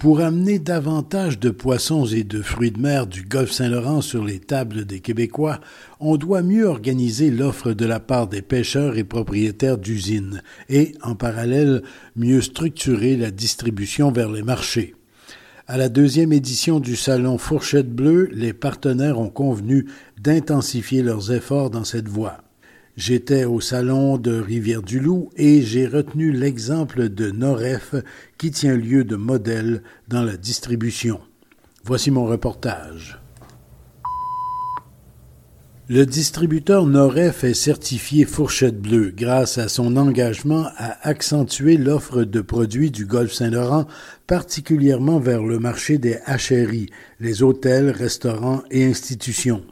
[0.00, 4.38] Pour amener davantage de poissons et de fruits de mer du golfe Saint-Laurent sur les
[4.38, 5.60] tables des Québécois,
[6.00, 11.14] on doit mieux organiser l'offre de la part des pêcheurs et propriétaires d'usines et, en
[11.14, 11.82] parallèle,
[12.16, 14.94] mieux structurer la distribution vers les marchés.
[15.66, 19.84] À la deuxième édition du salon Fourchette Bleue, les partenaires ont convenu
[20.18, 22.38] d'intensifier leurs efforts dans cette voie.
[23.00, 27.94] J'étais au salon de Rivière-du-Loup et j'ai retenu l'exemple de Noref
[28.36, 31.18] qui tient lieu de modèle dans la distribution.
[31.82, 33.18] Voici mon reportage.
[35.88, 42.42] Le distributeur Noref est certifié Fourchette Bleue grâce à son engagement à accentuer l'offre de
[42.42, 43.86] produits du Golfe Saint-Laurent,
[44.26, 49.64] particulièrement vers le marché des HRI, les hôtels, restaurants et institutions.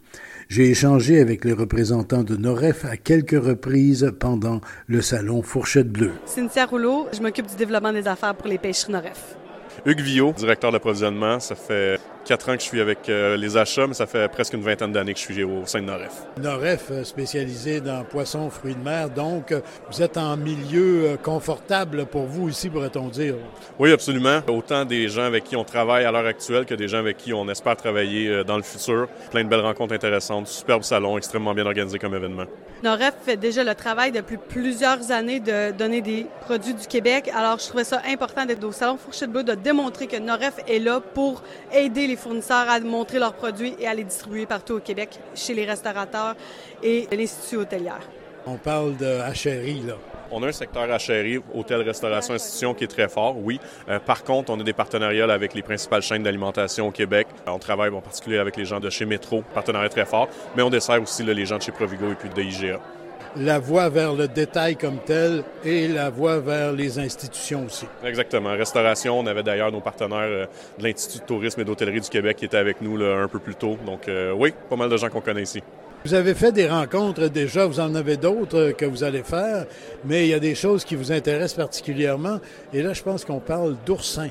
[0.48, 6.12] J'ai échangé avec les représentants de Noref à quelques reprises pendant le salon Fourchette Bleue.
[6.24, 9.36] Cynthia Rouleau, je m'occupe du développement des affaires pour les pêcheries Noref.
[9.84, 13.86] Hugues Villot, directeur d'approvisionnement, ça fait quatre ans que je suis avec euh, les achats,
[13.86, 16.12] mais ça fait presque une vingtaine d'années que je suis au sein de Noref.
[16.38, 22.04] Noref, euh, spécialisé dans poissons, fruits de mer, donc euh, vous êtes en milieu confortable
[22.04, 23.36] pour vous ici, pourrait-on dire?
[23.78, 24.40] Oui, absolument.
[24.46, 27.32] Autant des gens avec qui on travaille à l'heure actuelle que des gens avec qui
[27.32, 29.08] on espère travailler dans le futur.
[29.30, 32.44] Plein de belles rencontres intéressantes, superbe salon, extrêmement bien organisé comme événement.
[32.82, 37.28] Noref fait déjà le travail depuis plusieurs années de donner des produits du Québec.
[37.34, 40.78] Alors, je trouvais ça important d'être au Salon Fourchette Bleu, de démontrer que Noref est
[40.78, 41.42] là pour
[41.72, 45.54] aider les fournisseurs à montrer leurs produits et à les distribuer partout au Québec, chez
[45.54, 46.34] les restaurateurs
[46.82, 48.00] et l'Institut hôtelière.
[48.46, 49.94] On parle de HRI, là.
[50.30, 53.58] On a un secteur HRI, hôtel, restauration, institution, qui est très fort, oui.
[53.88, 57.28] Euh, par contre, on a des partenariats avec les principales chaînes d'alimentation au Québec.
[57.46, 60.70] On travaille en particulier avec les gens de chez Métro, partenariat très fort, mais on
[60.70, 62.78] dessert aussi les gens de chez Provigo et puis de IGA
[63.36, 67.86] la voie vers le détail comme tel et la voie vers les institutions aussi.
[68.04, 68.50] Exactement.
[68.50, 70.46] Restauration, on avait d'ailleurs nos partenaires euh,
[70.78, 73.54] de l'Institut de tourisme et d'hôtellerie du Québec qui étaient avec nous un peu plus
[73.54, 73.76] tôt.
[73.86, 75.62] Donc euh, oui, pas mal de gens qu'on connaît ici.
[76.04, 79.66] Vous avez fait des rencontres déjà, vous en avez d'autres que vous allez faire,
[80.04, 82.38] mais il y a des choses qui vous intéressent particulièrement.
[82.72, 84.30] Et là, je pense qu'on parle d'oursins.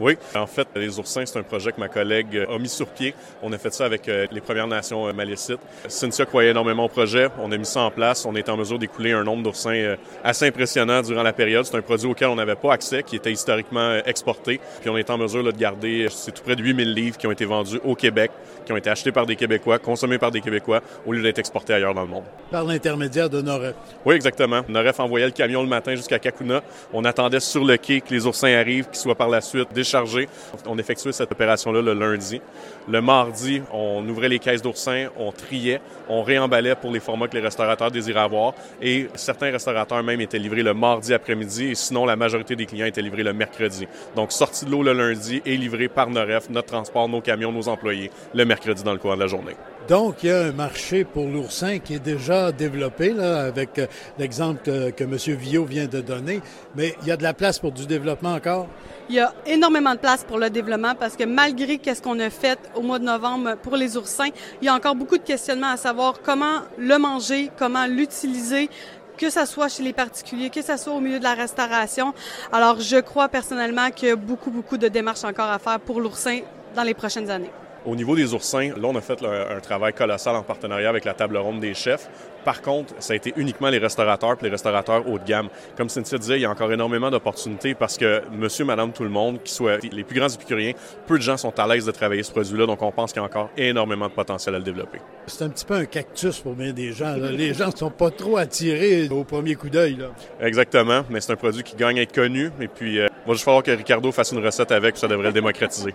[0.00, 3.14] Oui, en fait, les oursins, c'est un projet que ma collègue a mis sur pied.
[3.42, 5.60] On a fait ça avec euh, les Premières Nations euh, malécites.
[5.88, 7.28] Cynthia croyait énormément au projet.
[7.38, 8.24] On a mis ça en place.
[8.24, 11.66] On est en mesure d'écouler un nombre d'oursins euh, assez impressionnant durant la période.
[11.66, 14.58] C'est un produit auquel on n'avait pas accès, qui était historiquement exporté.
[14.80, 17.32] Puis on est en mesure de garder, c'est tout près de 8000 livres qui ont
[17.32, 18.30] été vendus au Québec,
[18.70, 21.74] qui ont été achetés par des Québécois, consommés par des Québécois, au lieu d'être exportés
[21.74, 22.22] ailleurs dans le monde.
[22.52, 23.74] Par l'intermédiaire de Noref.
[24.06, 24.60] Oui, exactement.
[24.68, 26.62] Noref envoyait le camion le matin jusqu'à Kakuna.
[26.92, 30.28] On attendait sur le quai que les oursins arrivent, qu'ils soient par la suite chargé.
[30.66, 32.40] On effectuait cette opération-là le lundi.
[32.88, 37.36] Le mardi, on ouvrait les caisses d'oursins, on triait, on réemballait pour les formats que
[37.36, 38.54] les restaurateurs désiraient avoir.
[38.80, 42.86] Et certains restaurateurs même étaient livrés le mardi après-midi et sinon la majorité des clients
[42.86, 43.88] étaient livrés le mercredi.
[44.14, 47.68] Donc sortie de l'eau le lundi et livré par Noref, notre transport, nos camions, nos
[47.68, 49.56] employés, le mercredi dans le courant de la journée.
[49.88, 53.86] Donc, il y a un marché pour l'oursin qui est déjà développé, là, avec euh,
[54.18, 55.16] l'exemple que, que M.
[55.36, 56.40] Villot vient de donner,
[56.76, 58.68] mais il y a de la place pour du développement encore?
[59.08, 62.30] Il y a énormément de place pour le développement parce que malgré qu'est-ce qu'on a
[62.30, 64.28] fait au mois de novembre pour les oursins,
[64.62, 68.70] il y a encore beaucoup de questionnements à savoir comment le manger, comment l'utiliser,
[69.18, 72.14] que ce soit chez les particuliers, que ce soit au milieu de la restauration.
[72.52, 76.00] Alors, je crois personnellement qu'il y a beaucoup, beaucoup de démarches encore à faire pour
[76.00, 76.40] l'oursin
[76.76, 77.50] dans les prochaines années.
[77.86, 81.14] Au niveau des oursins, là, on a fait un, travail colossal en partenariat avec la
[81.14, 82.08] table ronde des chefs.
[82.44, 85.48] Par contre, ça a été uniquement les restaurateurs puis les restaurateurs haut de gamme.
[85.76, 89.10] Comme Cynthia disait, il y a encore énormément d'opportunités parce que monsieur, madame, tout le
[89.10, 90.72] monde, qui soit les plus grands épicuriens,
[91.06, 93.24] peu de gens sont à l'aise de travailler ce produit-là, donc on pense qu'il y
[93.24, 94.98] a encore énormément de potentiel à le développer.
[95.26, 97.14] C'est un petit peu un cactus pour bien des gens.
[97.14, 99.98] Les gens ne sont pas trop attirés au premier coup d'œil.
[100.40, 102.50] Exactement, mais c'est un produit qui gagne à être connu.
[102.60, 105.08] Et puis, il euh, va juste falloir que Ricardo fasse une recette avec, puis ça
[105.08, 105.94] devrait le démocratiser.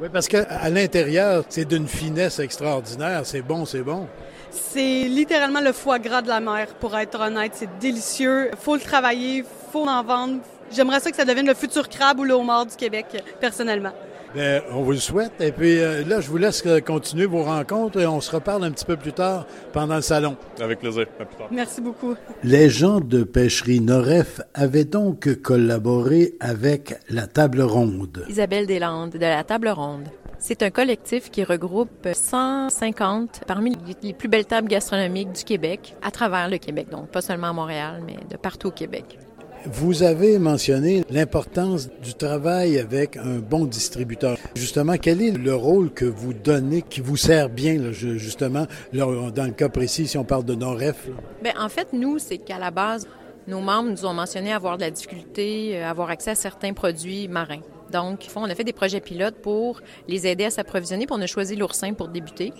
[0.00, 3.22] Oui, parce qu'à l'intérieur, c'est d'une finesse extraordinaire.
[3.24, 4.06] C'est bon, c'est bon.
[4.50, 7.52] C'est littéralement le foie gras de la mer, pour être honnête.
[7.54, 8.50] C'est délicieux.
[8.60, 10.40] faut le travailler, faut en vendre.
[10.70, 13.06] J'aimerais ça que ça devienne le futur crabe ou le homard du Québec,
[13.40, 13.92] personnellement.
[14.36, 15.40] Bien, on vous le souhaite.
[15.40, 18.64] Et puis euh, là, je vous laisse euh, continuer vos rencontres et on se reparle
[18.64, 20.36] un petit peu plus tard pendant le salon.
[20.60, 21.06] Avec plaisir.
[21.18, 21.48] À plus tard.
[21.50, 22.14] Merci beaucoup.
[22.44, 28.26] Les gens de pêcherie Noref avaient donc collaboré avec la Table Ronde.
[28.28, 30.08] Isabelle Deslandes de la Table Ronde.
[30.38, 33.72] C'est un collectif qui regroupe 150 parmi
[34.02, 37.52] les plus belles tables gastronomiques du Québec, à travers le Québec, donc pas seulement à
[37.54, 39.18] Montréal, mais de partout au Québec.
[39.64, 44.36] Vous avez mentionné l'importance du travail avec un bon distributeur.
[44.54, 49.52] Justement, quel est le rôle que vous donnez qui vous sert bien, justement, dans le
[49.52, 51.08] cas précis, si on parle de Noref?
[51.42, 53.08] Bien, en fait, nous, c'est qu'à la base,
[53.48, 57.28] nos membres nous ont mentionné avoir de la difficulté, euh, avoir accès à certains produits
[57.28, 57.60] marins.
[57.96, 61.06] Donc, on a fait des projets pilotes pour les aider à s'approvisionner.
[61.06, 62.52] Puis on a choisi l'oursin pour débuter.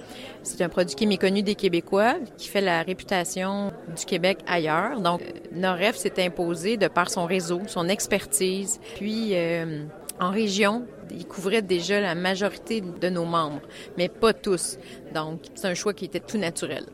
[0.42, 5.00] C'est un produit qui est méconnu des Québécois, qui fait la réputation du Québec ailleurs.
[5.00, 8.80] Donc, euh, Noref s'est imposé de par son réseau, son expertise.
[8.94, 9.84] Puis, euh,
[10.18, 13.60] en région, il couvrait déjà la majorité de nos membres,
[13.98, 14.78] mais pas tous.
[15.14, 16.86] Donc, c'est un choix qui était tout naturel.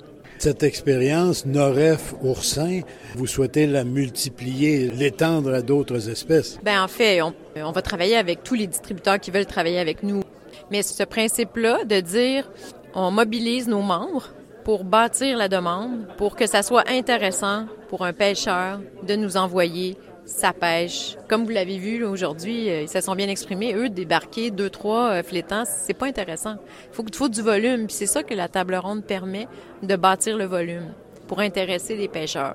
[0.43, 2.81] Cette expérience Noref oursin,
[3.15, 6.59] vous souhaitez la multiplier, l'étendre à d'autres espèces?
[6.65, 10.03] Ben en fait, on, on va travailler avec tous les distributeurs qui veulent travailler avec
[10.03, 10.25] nous.
[10.73, 12.51] Mais ce principe-là de dire
[12.93, 14.31] on mobilise nos membres
[14.65, 19.97] pour bâtir la demande, pour que ça soit intéressant pour un pêcheur de nous envoyer
[20.25, 21.17] sa pêche.
[21.29, 23.75] Comme vous l'avez vu aujourd'hui, euh, ils se sont bien exprimés.
[23.75, 26.57] Eux, débarquer deux, trois euh, flétants, c'est pas intéressant.
[26.91, 27.89] Il faut, faut du volume.
[27.89, 29.49] c'est ça que la table ronde permet
[29.83, 30.93] de bâtir le volume
[31.27, 32.55] pour intéresser les pêcheurs.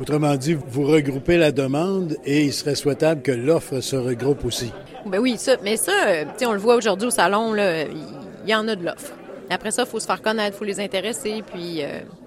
[0.00, 4.72] Autrement dit, vous regroupez la demande et il serait souhaitable que l'offre se regroupe aussi.
[5.04, 8.66] Ben oui, ça, mais ça, euh, on le voit aujourd'hui au salon, il y, en
[8.68, 9.12] a de l'offre.
[9.50, 11.82] Après ça, il faut se faire connaître, il faut les intéresser, puis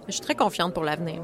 [0.07, 1.21] je suis très confiante pour l'avenir.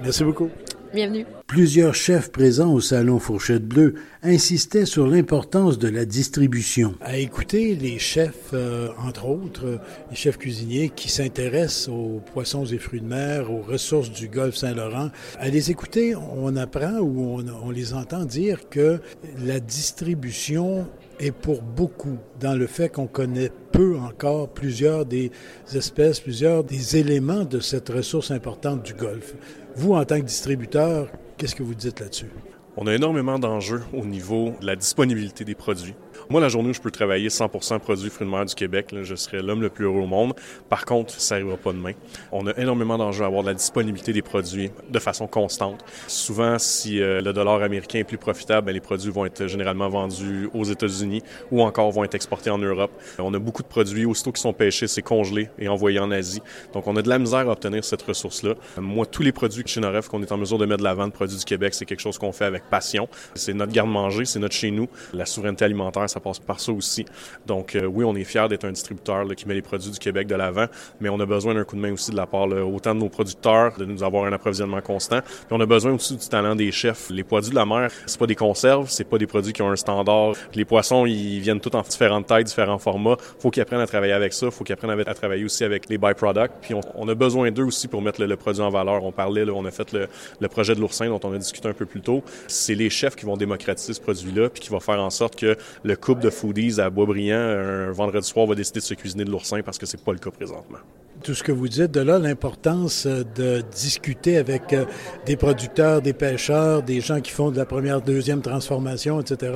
[0.00, 0.48] Merci beaucoup.
[0.94, 1.26] Bienvenue.
[1.48, 6.94] Plusieurs chefs présents au salon Fourchette Bleue insistaient sur l'importance de la distribution.
[7.00, 9.80] À écouter les chefs, euh, entre autres,
[10.10, 14.54] les chefs cuisiniers qui s'intéressent aux poissons et fruits de mer, aux ressources du golfe
[14.54, 15.10] Saint-Laurent,
[15.40, 19.00] à les écouter, on apprend ou on, on les entend dire que
[19.44, 20.86] la distribution
[21.18, 25.32] est pour beaucoup dans le fait qu'on connaît peu encore plusieurs des
[25.74, 29.34] espèces, plusieurs des éléments de cette ressource importante du Golfe.
[29.76, 32.30] Vous, en tant que distributeur, qu'est-ce que vous dites là-dessus?
[32.76, 35.94] On a énormément d'enjeux au niveau de la disponibilité des produits.
[36.28, 39.14] Moi, la journée où je peux travailler 100% produits fruits de mer du Québec, je
[39.14, 40.32] serais l'homme le plus heureux au monde.
[40.68, 41.92] Par contre, ça n'arrivera pas demain.
[42.32, 45.84] On a énormément d'enjeux à avoir de la disponibilité des produits de façon constante.
[46.08, 49.88] Souvent, si euh, le dollar américain est plus profitable, ben, les produits vont être généralement
[49.88, 51.22] vendus aux États-Unis
[51.52, 52.90] ou encore vont être exportés en Europe.
[53.20, 56.42] On a beaucoup de produits, aussitôt qui sont pêchés, c'est congelé et envoyé en Asie.
[56.72, 58.54] Donc, on a de la misère à obtenir cette ressource-là.
[58.78, 61.12] Moi, tous les produits chez Noref qu'on est en mesure de mettre de la vente,
[61.12, 63.08] produits du Québec, c'est quelque chose qu'on fait avec passion.
[63.34, 64.88] C'est notre garde-manger, c'est notre chez nous.
[65.12, 67.04] La souveraineté alimentaire, ça passe par ça aussi.
[67.46, 70.26] Donc euh, oui, on est fiers d'être un distributeur qui met les produits du Québec
[70.26, 70.66] de l'avant,
[71.00, 73.08] mais on a besoin d'un coup de main aussi de la part autant de nos
[73.08, 75.20] producteurs, de nous avoir un approvisionnement constant.
[75.20, 77.10] Puis on a besoin aussi du talent des chefs.
[77.10, 79.70] Les produits de la mer, c'est pas des conserves, c'est pas des produits qui ont
[79.70, 80.34] un standard.
[80.54, 83.16] Les poissons, ils viennent tous en différentes tailles, différents formats.
[83.38, 84.50] Faut qu'ils apprennent à travailler avec ça.
[84.50, 86.54] Faut qu'ils apprennent à, travailler aussi avec les byproducts.
[86.62, 89.04] Puis on, a besoin d'eux aussi pour mettre le, produit en valeur.
[89.04, 91.72] On parlait, là, on a fait le projet de l'oursin dont on a discuté un
[91.72, 92.22] peu plus tôt.
[92.54, 95.56] C'est les chefs qui vont démocratiser ce produit-là, puis qui vont faire en sorte que
[95.82, 99.30] le couple de foodies à Boisbriand, un vendredi soir, va décider de se cuisiner de
[99.30, 100.78] l'oursin parce que c'est pas le cas présentement.
[101.22, 104.84] Tout ce que vous dites, de là l'importance euh, de discuter avec euh,
[105.26, 109.52] des producteurs, des pêcheurs, des gens qui font de la première, deuxième transformation, etc.,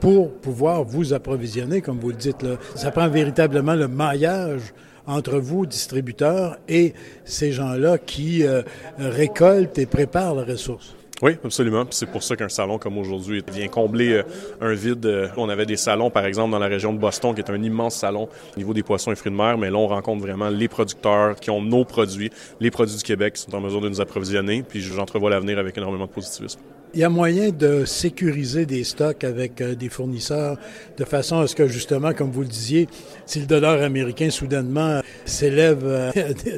[0.00, 2.44] pour pouvoir vous approvisionner, comme vous le dites.
[2.74, 4.74] Ça prend véritablement le maillage
[5.06, 8.62] entre vous, distributeurs, et ces gens-là qui euh,
[8.98, 10.96] récoltent et préparent la ressource.
[11.22, 11.86] Oui, absolument.
[11.90, 14.22] c'est pour ça qu'un salon comme aujourd'hui vient combler euh,
[14.60, 15.06] un vide.
[15.06, 17.62] Euh, on avait des salons, par exemple, dans la région de Boston, qui est un
[17.62, 20.48] immense salon au niveau des poissons et fruits de mer, mais là, on rencontre vraiment
[20.48, 23.88] les producteurs qui ont nos produits, les produits du Québec qui sont en mesure de
[23.88, 26.58] nous approvisionner, puis j'entrevois l'avenir avec énormément de positivisme.
[26.94, 30.58] Il y a moyen de sécuriser des stocks avec euh, des fournisseurs
[30.98, 32.86] de façon à ce que, justement, comme vous le disiez,
[33.24, 35.82] si le dollar américain soudainement s'élève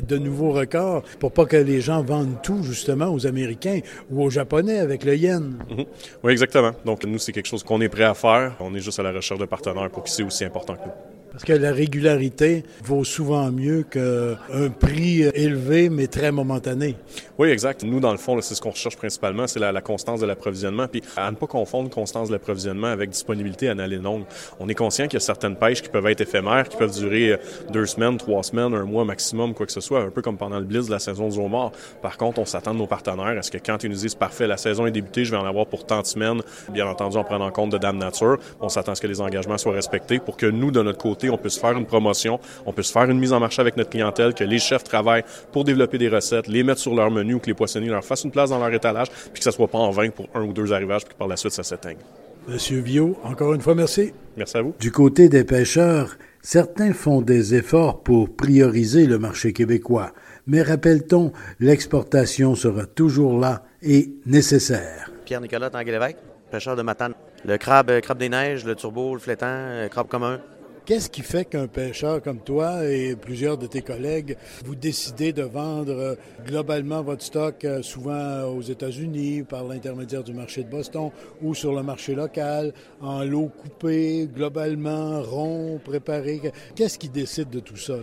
[0.08, 3.78] de nouveaux records, pour pas que les gens vendent tout, justement, aux Américains
[4.10, 5.56] ou aux Japonais avec le yen.
[5.70, 5.84] Mhm.
[6.24, 6.72] Oui, exactement.
[6.84, 8.56] Donc, nous, c'est quelque chose qu'on est prêt à faire.
[8.58, 11.23] On est juste à la recherche de partenaires pour qui c'est aussi important que nous.
[11.34, 16.94] Parce que la régularité vaut souvent mieux qu'un prix élevé mais très momentané.
[17.38, 17.82] Oui, exact.
[17.82, 20.86] Nous, dans le fond, c'est ce qu'on recherche principalement, c'est la, constance de l'approvisionnement.
[20.86, 24.22] Puis à ne pas confondre constance de l'approvisionnement avec disponibilité à longue.
[24.60, 27.32] On est conscient qu'il y a certaines pêches qui peuvent être éphémères, qui peuvent durer
[27.32, 27.36] euh,
[27.72, 30.60] deux semaines, trois semaines, un mois maximum, quoi que ce soit, un peu comme pendant
[30.60, 31.72] le blitz de la saison du homard.
[32.00, 34.46] Par contre, on s'attend de nos partenaires à ce que quand ils nous disent parfait,
[34.46, 37.24] la saison est débutée, je vais en avoir pour tant de semaines, bien entendu en
[37.24, 40.20] prenant en compte de Dame Nature, on s'attend à ce que les engagements soient respectés
[40.20, 43.18] pour que nous, de notre côté, on puisse faire une promotion, on puisse faire une
[43.18, 46.62] mise en marché avec notre clientèle, que les chefs travaillent pour développer des recettes, les
[46.62, 49.08] mettre sur leur menu ou que les poissonniers leur fassent une place dans leur étalage,
[49.10, 51.28] puis que ça soit pas en vain pour un ou deux arrivages, puis que par
[51.28, 51.98] la suite ça s'éteigne.
[52.46, 54.12] Monsieur Vio, encore une fois, merci.
[54.36, 54.74] Merci à vous.
[54.78, 56.16] Du côté des pêcheurs,
[56.46, 60.12] Certains font des efforts pour prioriser le marché québécois,
[60.46, 65.10] mais rappelle-t-on, l'exportation sera toujours là et nécessaire.
[65.24, 66.18] Pierre-Nicolas Tanguay-Lévesque,
[66.50, 67.14] pêcheur de Matane.
[67.46, 70.38] Le crabe, euh, crabe des neiges, le turbo, le flétan, le euh, crabe commun.
[70.86, 74.36] Qu'est-ce qui fait qu'un pêcheur comme toi et plusieurs de tes collègues,
[74.66, 76.14] vous décidez de vendre euh,
[76.44, 81.10] globalement votre stock souvent aux États-Unis par l'intermédiaire du marché de Boston
[81.40, 86.52] ou sur le marché local, en lot coupé, globalement, rond, préparé?
[86.74, 87.94] Qu'est-ce qui décide de tout ça?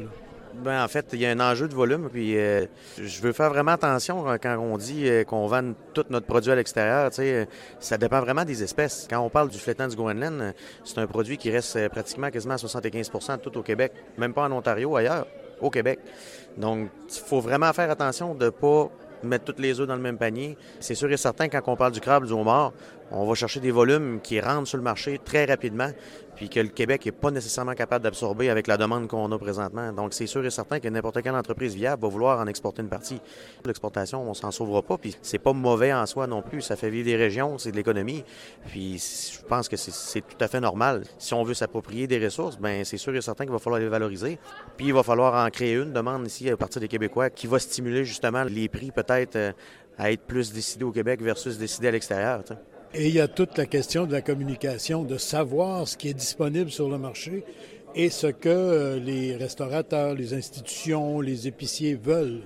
[0.56, 2.10] Ben, en fait, il y a un enjeu de volume.
[2.12, 2.66] Puis, euh,
[2.98, 6.56] je veux faire vraiment attention quand on dit euh, qu'on vend tout notre produit à
[6.56, 7.12] l'extérieur.
[7.80, 9.08] Ça dépend vraiment des espèces.
[9.10, 10.54] Quand on parle du flétan du Groenland,
[10.84, 14.52] c'est un produit qui reste pratiquement quasiment à 75% tout au Québec, même pas en
[14.52, 15.28] Ontario, ailleurs,
[15.62, 16.00] au Québec.
[16.58, 18.90] Donc, il faut vraiment faire attention de ne pas
[19.24, 20.58] mettre toutes les œufs dans le même panier.
[20.80, 22.74] C'est sûr et certain, quand on parle du crabe, du homard,
[23.12, 25.90] on va chercher des volumes qui rentrent sur le marché très rapidement,
[26.42, 29.94] puis que le Québec n'est pas nécessairement capable d'absorber avec la demande qu'on a présentement.
[29.94, 32.90] Donc, c'est sûr et certain que n'importe quelle entreprise viable va vouloir en exporter une
[32.90, 33.22] partie.
[33.64, 36.62] L'exportation, on s'en sauvera pas, puis c'est pas mauvais en soi non plus.
[36.62, 38.24] Ça fait vivre des régions, c'est de l'économie,
[38.66, 41.04] puis je pense que c'est tout à fait normal.
[41.20, 43.88] Si on veut s'approprier des ressources, ben c'est sûr et certain qu'il va falloir les
[43.88, 44.40] valoriser.
[44.78, 47.60] Puis il va falloir en créer une demande ici à partir des Québécois qui va
[47.60, 49.52] stimuler justement les prix peut-être euh,
[49.96, 52.42] à être plus décidés au Québec versus décidés à l'extérieur.
[52.94, 56.14] Et il y a toute la question de la communication, de savoir ce qui est
[56.14, 57.46] disponible sur le marché
[57.96, 62.42] et ce que euh, les restaurateurs, les institutions, les épiciers veulent.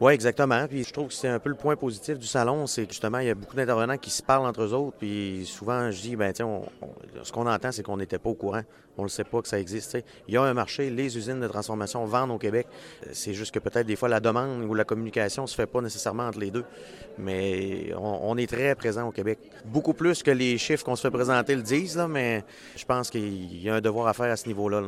[0.00, 0.66] Oui, exactement.
[0.66, 3.18] Puis je trouve que c'est un peu le point positif du salon, c'est que justement,
[3.18, 4.96] il y a beaucoup d'intervenants qui se parlent entre eux autres.
[4.98, 6.62] Puis souvent, je dis, ben tiens,
[7.22, 8.62] ce qu'on entend, c'est qu'on n'était pas au courant.
[8.96, 9.98] On ne sait pas que ça existe.
[10.28, 12.66] Il y a un marché, les usines de transformation vendent au Québec.
[13.12, 15.80] C'est juste que peut-être des fois la demande ou la communication ne se fait pas
[15.80, 16.64] nécessairement entre les deux.
[17.18, 19.38] Mais on, est très présent au Québec.
[19.64, 22.44] Beaucoup plus que les chiffres qu'on se fait présenter le disent, là, mais
[22.76, 24.82] je pense qu'il y a un devoir à faire à ce niveau-là.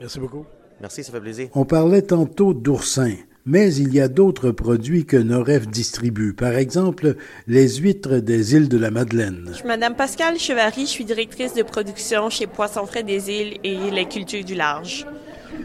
[0.00, 0.44] Merci beaucoup.
[0.80, 1.48] Merci, ça fait plaisir.
[1.54, 6.32] On parlait tantôt d'oursin mais il y a d'autres produits que Noref distribue.
[6.32, 9.44] Par exemple, les huîtres des îles de la Madeleine.
[9.48, 13.58] Je suis Madame Pascal Chevary, je suis directrice de production chez Poissons Frais des îles
[13.64, 15.06] et les cultures du large.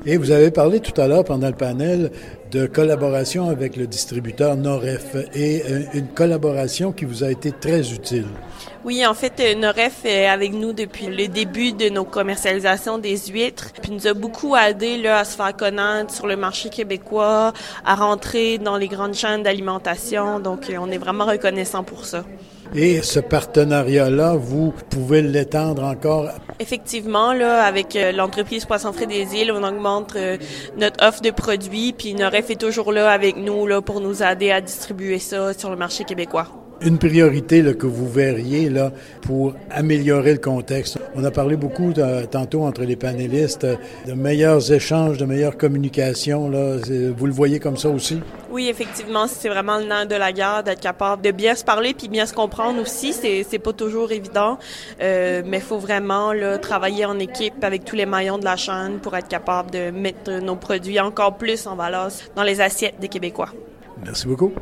[0.05, 2.11] Et vous avez parlé tout à l'heure pendant le panel
[2.51, 7.91] de collaboration avec le distributeur Noref et euh, une collaboration qui vous a été très
[7.91, 8.27] utile.
[8.85, 13.17] Oui, en fait, euh, Noref est avec nous depuis le début de nos commercialisations des
[13.17, 17.51] huîtres, puis nous a beaucoup aidé là, à se faire connaître sur le marché québécois,
[17.85, 20.39] à rentrer dans les grandes chaînes d'alimentation.
[20.39, 22.23] Donc, euh, on est vraiment reconnaissant pour ça.
[22.75, 26.29] Et ce partenariat-là, vous pouvez l'étendre encore?
[26.59, 30.37] Effectivement, là, avec euh, l'entreprise Poisson Frais des Îles, on augmente euh,
[30.77, 34.51] notre offre de produits, puis Noref est toujours là avec nous là, pour nous aider
[34.51, 38.91] à distribuer ça sur le marché québécois une priorité là, que vous verriez là,
[39.21, 40.97] pour améliorer le contexte?
[41.15, 41.93] On a parlé beaucoup
[42.31, 43.65] tantôt entre les panélistes
[44.05, 46.49] de meilleurs échanges, de meilleures communications.
[46.49, 46.77] Là.
[47.15, 48.21] Vous le voyez comme ça aussi?
[48.51, 51.93] Oui, effectivement, c'est vraiment le nerf de la guerre d'être capable de bien se parler
[51.93, 53.13] puis bien se comprendre aussi.
[53.13, 54.57] C'est, c'est pas toujours évident,
[55.01, 58.55] euh, mais il faut vraiment là, travailler en équipe avec tous les maillons de la
[58.55, 62.99] chaîne pour être capable de mettre nos produits encore plus en valeur dans les assiettes
[62.99, 63.49] des Québécois.
[64.03, 64.53] Merci beaucoup.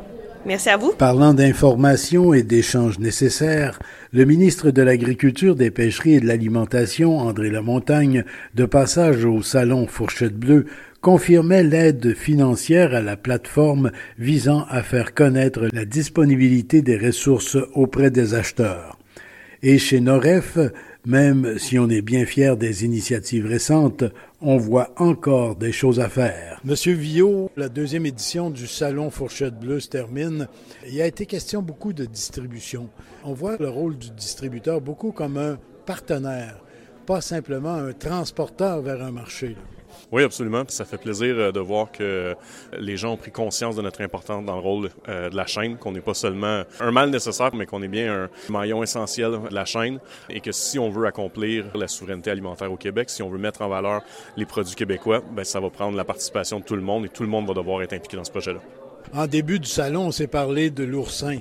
[0.45, 0.93] Merci à vous.
[0.93, 3.79] Parlant d'informations et d'échanges nécessaires,
[4.13, 8.23] le ministre de l'Agriculture, des Pêcheries et de l'Alimentation, André Lamontagne,
[8.53, 10.65] de passage au salon Fourchette Bleue,
[11.01, 18.11] confirmait l'aide financière à la plateforme visant à faire connaître la disponibilité des ressources auprès
[18.11, 18.99] des acheteurs.
[19.63, 20.59] Et chez Noref,
[21.05, 24.03] même si on est bien fier des initiatives récentes,
[24.41, 26.59] on voit encore des choses à faire.
[26.63, 30.47] Monsieur Villot, la deuxième édition du Salon Fourchette Bleue se termine.
[30.87, 32.89] Il a été question beaucoup de distribution.
[33.23, 36.59] On voit le rôle du distributeur beaucoup comme un partenaire,
[37.05, 39.55] pas simplement un transporteur vers un marché.
[40.11, 40.63] Oui, absolument.
[40.67, 42.35] ça fait plaisir euh, de voir que
[42.77, 45.77] les gens ont pris conscience de notre importance dans le rôle euh, de la chaîne,
[45.77, 49.53] qu'on n'est pas seulement un mal nécessaire, mais qu'on est bien un maillon essentiel de
[49.53, 49.99] la chaîne
[50.29, 53.61] et que si on veut accomplir la souveraineté alimentaire au Québec, si on veut mettre
[53.61, 54.01] en valeur
[54.37, 57.23] les produits québécois, ben ça va prendre la participation de tout le monde et tout
[57.23, 58.59] le monde va devoir être impliqué dans ce projet-là.
[59.13, 61.37] En début du salon, on s'est parlé de l'oursin.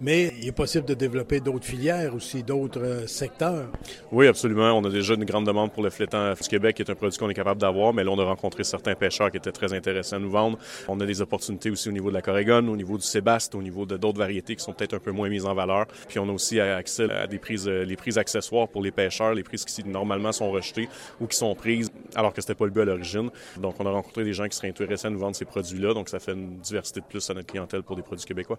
[0.00, 3.66] Mais il est possible de développer d'autres filières aussi, d'autres euh, secteurs.
[4.12, 4.72] Oui, absolument.
[4.72, 7.18] On a déjà une grande demande pour le flétan du Québec, qui est un produit
[7.18, 10.14] qu'on est capable d'avoir, mais là, on a rencontré certains pêcheurs qui étaient très intéressés
[10.14, 10.58] à nous vendre.
[10.86, 13.62] On a des opportunités aussi au niveau de la Corégone, au niveau du Sébaste, au
[13.62, 15.86] niveau de d'autres variétés qui sont peut-être un peu moins mises en valeur.
[16.08, 19.34] Puis on a aussi accès à des prises, euh, les prises accessoires pour les pêcheurs,
[19.34, 20.88] les prises qui normalement sont rejetées
[21.20, 23.30] ou qui sont prises alors que c'était pas le but à l'origine.
[23.56, 25.94] Donc, on a rencontré des gens qui seraient intéressés à nous vendre ces produits-là.
[25.94, 28.58] Donc, ça fait une diversité de plus à notre clientèle pour des produits québécois.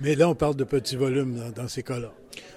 [0.00, 2.12] Mais là, on parle de petits volumes dans, ces cas-là.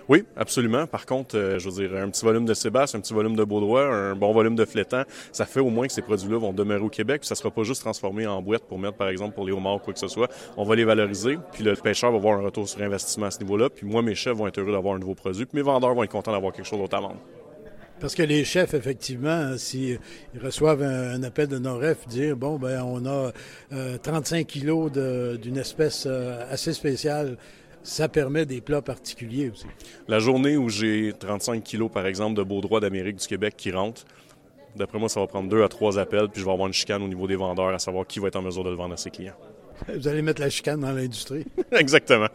[0.09, 0.88] Oui, absolument.
[0.88, 3.43] Par contre, euh, je veux dire, un petit volume de Sébastien, un petit volume de
[3.43, 6.83] Baudroy, un bon volume de Flétan, ça fait au moins que ces produits-là vont demeurer
[6.83, 7.24] au Québec.
[7.24, 9.79] Ça sera pas juste transformé en boîte pour mettre, par exemple, pour les homards ou
[9.79, 10.29] quoi que ce soit.
[10.57, 11.38] On va les valoriser.
[11.53, 13.69] Puis le pêcheur va avoir un retour sur investissement à ce niveau-là.
[13.69, 15.45] Puis moi, mes chefs vont être heureux d'avoir un nouveau produit.
[15.45, 17.19] Puis mes vendeurs vont être contents d'avoir quelque chose d'autre à vendre.
[18.00, 20.00] Parce que les chefs, effectivement, s'ils
[20.41, 23.32] reçoivent un, appel de Noref, dire bon, ben on a
[24.01, 27.38] 35 euh, kilos d'une espèce euh, assez spéciale,
[27.84, 29.65] ça permet des plats particuliers aussi.
[30.08, 33.72] La journée où j'ai 35 kilos, par exemple, de beaux droits d'Amérique du Québec qui
[33.72, 34.06] rentrent,
[34.75, 37.03] d'après moi, ça va prendre deux à trois appels, puis je vais avoir une chicane
[37.03, 38.98] au niveau des vendeurs à savoir qui va être en mesure de le vendre à
[38.98, 39.36] ses clients.
[39.94, 41.46] Vous allez mettre la chicane dans l'industrie.
[41.72, 42.27] Exactement.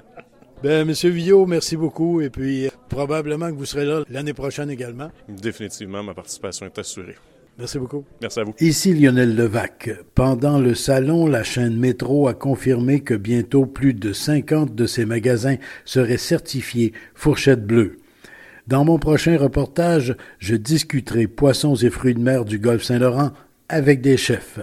[0.64, 2.22] Ben, Monsieur Villot, merci beaucoup.
[2.22, 5.10] Et puis, probablement que vous serez là l'année prochaine également.
[5.28, 7.16] Définitivement, ma participation est assurée.
[7.58, 8.02] Merci beaucoup.
[8.22, 8.54] Merci à vous.
[8.60, 9.90] Ici Lionel Levac.
[10.14, 15.04] Pendant le salon, la chaîne Métro a confirmé que bientôt plus de 50 de ses
[15.04, 17.98] magasins seraient certifiés Fourchette Bleue.
[18.66, 23.32] Dans mon prochain reportage, je discuterai poissons et fruits de mer du Golfe Saint-Laurent
[23.68, 24.60] avec des chefs.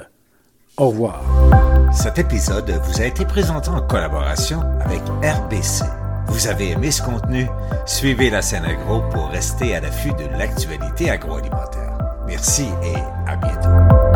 [0.77, 1.60] Au revoir.
[1.91, 5.83] Cet épisode vous a été présenté en collaboration avec RBC.
[6.27, 7.47] Vous avez aimé ce contenu?
[7.85, 11.97] Suivez la scène agro pour rester à l'affût de l'actualité agroalimentaire.
[12.25, 12.95] Merci et
[13.29, 14.10] à bientôt.